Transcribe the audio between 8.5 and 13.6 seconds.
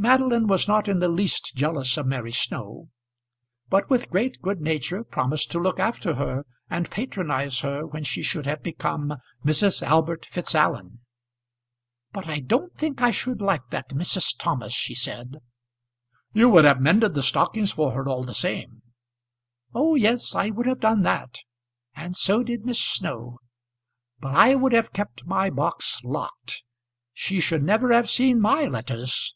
become Mrs. Albert Fitzallen. "But I don't think I should